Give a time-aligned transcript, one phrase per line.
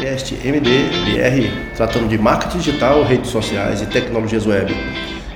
[0.00, 4.74] podcast MDBR, tratando de marketing digital, redes sociais e tecnologias web.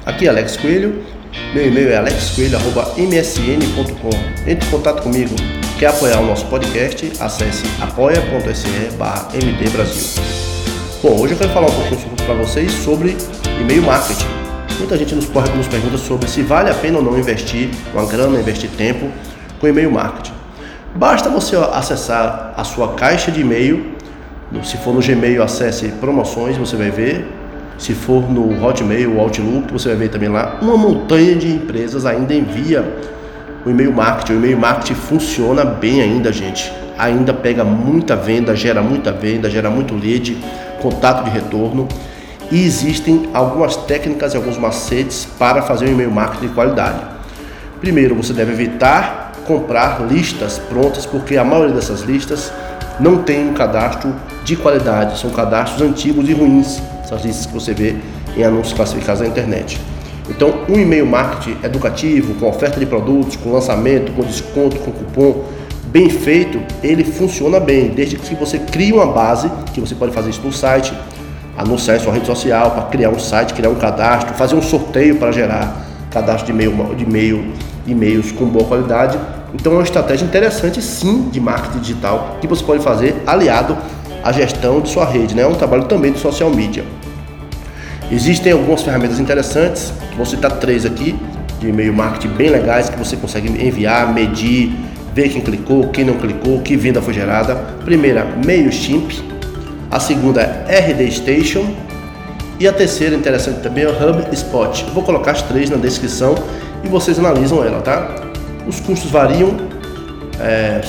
[0.06, 1.04] Aqui é Alex Coelho,
[1.52, 4.48] meu e-mail é alexcoelho.msn.com.
[4.48, 5.34] Entre em contato comigo.
[5.78, 7.12] Quer apoiar o nosso podcast?
[7.20, 8.66] Acesse apoia.se
[9.36, 10.22] mdbrasil.
[11.02, 13.14] Bom, hoje eu quero falar um pouquinho para vocês sobre
[13.60, 14.24] e-mail marketing.
[14.78, 18.40] Muita gente nos, nos pergunta sobre se vale a pena ou não investir uma grana,
[18.40, 19.10] investir tempo
[19.60, 20.32] com e-mail marketing.
[20.94, 23.93] Basta você acessar a sua caixa de e-mail.
[24.62, 27.26] Se for no Gmail, acesse promoções, você vai ver.
[27.76, 30.58] Se for no Hotmail ou Outlook, você vai ver também lá.
[30.62, 32.84] Uma montanha de empresas ainda envia
[33.64, 34.32] o e-mail marketing.
[34.34, 36.72] O e-mail marketing funciona bem ainda, gente.
[36.96, 40.38] Ainda pega muita venda, gera muita venda, gera muito lead,
[40.80, 41.88] contato de retorno.
[42.52, 47.00] E existem algumas técnicas e alguns macetes para fazer um e-mail marketing de qualidade.
[47.80, 52.52] Primeiro, você deve evitar comprar listas prontas, porque a maioria dessas listas
[53.00, 57.72] não tem um cadastro de qualidade, são cadastros antigos e ruins, essas listas que você
[57.72, 57.96] vê
[58.36, 59.80] em anúncios classificados na internet.
[60.28, 65.44] Então, um e-mail marketing educativo, com oferta de produtos, com lançamento, com desconto, com cupom,
[65.86, 70.30] bem feito, ele funciona bem, desde que você crie uma base, que você pode fazer
[70.30, 70.92] isso no site,
[71.56, 75.16] anunciar em sua rede social, para criar um site, criar um cadastro, fazer um sorteio
[75.16, 77.52] para gerar cadastro de e-mail, de e-mail,
[77.86, 79.18] e-mails com boa qualidade
[79.54, 83.78] então é uma estratégia interessante sim de marketing digital que você pode fazer aliado
[84.24, 85.42] à gestão de sua rede, né?
[85.42, 86.82] É um trabalho também de social media.
[88.10, 91.14] Existem algumas ferramentas interessantes, vou citar três aqui
[91.60, 94.72] de e-mail marketing bem legais que você consegue enviar, medir,
[95.14, 97.54] ver quem clicou, quem não clicou, que venda foi gerada.
[97.84, 99.12] Primeira, MailChimp.
[99.90, 101.64] A segunda é RD Station.
[102.58, 104.84] E a terceira interessante também é o HubSpot.
[104.92, 106.34] vou colocar as três na descrição
[106.84, 108.14] e vocês analisam ela, tá?
[108.66, 109.56] Os custos variam,
[110.40, 110.80] é,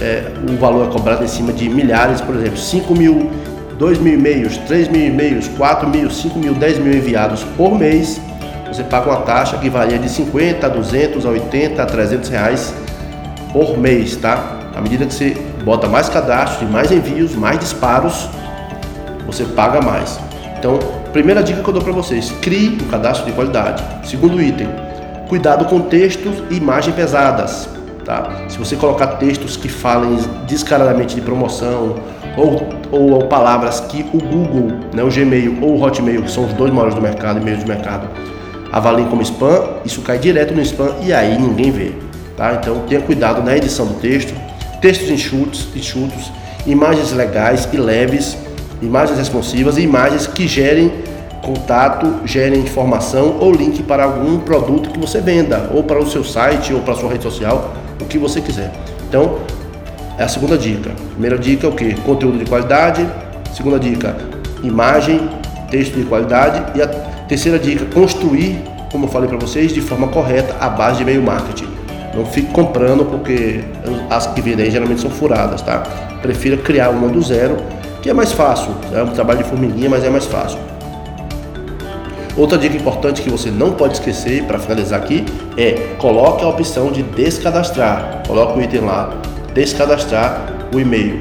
[0.00, 3.30] é, o valor é cobrado em cima de milhares, por exemplo, 5 mil,
[3.78, 8.20] 2 mil e-mails, 3 mil e-mails, 4 mil, 5 mil, 10 mil enviados por mês.
[8.68, 12.74] Você paga uma taxa que varia de 50 a 200 a 80 a 300 reais
[13.52, 14.58] por mês, tá?
[14.74, 18.28] À medida que você bota mais cadastros e mais envios, mais disparos,
[19.26, 20.20] você paga mais.
[20.58, 20.78] Então,
[21.12, 23.82] primeira dica que eu dou para vocês: crie um cadastro de qualidade.
[24.04, 24.68] Segundo item,
[25.30, 27.68] Cuidado com textos e imagens pesadas.
[28.04, 28.44] Tá?
[28.48, 31.96] Se você colocar textos que falem descaradamente de promoção
[32.36, 36.46] ou, ou, ou palavras que o Google, né, o Gmail ou o Hotmail, que são
[36.46, 38.08] os dois maiores do mercado e meios do mercado,
[38.72, 41.92] avaliem como spam, isso cai direto no spam e aí ninguém vê.
[42.36, 42.54] Tá?
[42.54, 44.32] Então tenha cuidado na edição do texto,
[44.80, 46.32] textos enxutos, enxutos,
[46.66, 48.36] imagens legais e leves,
[48.80, 50.90] imagens responsivas e imagens que gerem
[51.42, 56.22] contato, gere informação ou link para algum produto que você venda, ou para o seu
[56.22, 57.72] site, ou para a sua rede social,
[58.02, 58.72] o que você quiser.
[59.08, 59.38] Então,
[60.18, 60.90] é a segunda dica.
[61.12, 61.94] Primeira dica é o que?
[62.02, 63.06] Conteúdo de qualidade.
[63.54, 64.16] Segunda dica,
[64.62, 65.28] imagem,
[65.70, 66.78] texto de qualidade.
[66.78, 68.62] E a terceira dica, construir,
[68.92, 71.68] como eu falei para vocês, de forma correta a base de e-mail marketing.
[72.14, 73.60] Não fique comprando porque
[74.08, 75.82] as que vendem geralmente são furadas, tá?
[76.20, 77.56] Prefira criar uma do zero,
[78.02, 78.74] que é mais fácil.
[78.92, 80.58] É um trabalho de formiguinha, mas é mais fácil.
[82.40, 85.26] Outra dica importante que você não pode esquecer para finalizar aqui
[85.58, 88.22] é coloque a opção de descadastrar.
[88.26, 89.12] Coloque o item lá,
[89.52, 91.20] descadastrar o e-mail.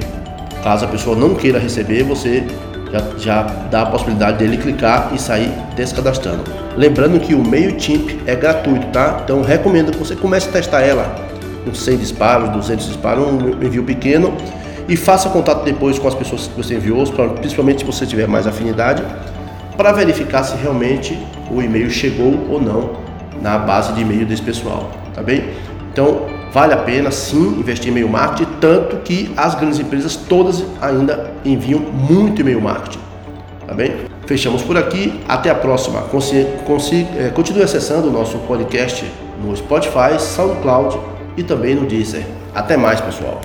[0.63, 2.41] Caso a pessoa não queira receber, você
[2.90, 6.46] já, já dá a possibilidade dele clicar e sair descadastrando.
[6.78, 9.19] Lembrando que o MailChimp é gratuito, tá?
[9.22, 11.13] Então recomendo que você comece a testar ela
[11.66, 14.34] com 100 disparos, 200 disparos, um envio pequeno
[14.88, 17.03] e faça contato depois com as pessoas que você enviou,
[17.41, 19.03] principalmente se você tiver mais afinidade
[19.80, 21.18] para verificar se realmente
[21.50, 22.98] o e-mail chegou ou não
[23.42, 25.52] na base de e-mail desse pessoal, tá bem?
[25.90, 30.66] Então, vale a pena sim investir em e-mail marketing, tanto que as grandes empresas todas
[30.82, 33.00] ainda enviam muito e-mail marketing,
[33.66, 33.94] tá bem?
[34.26, 36.02] Fechamos por aqui, até a próxima.
[36.02, 39.10] Consi consi é, continue acessando o nosso podcast
[39.42, 41.00] no Spotify, SoundCloud
[41.38, 42.26] e também no Deezer.
[42.54, 43.40] Até mais, pessoal.